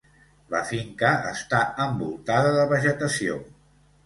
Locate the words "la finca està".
0.53-1.59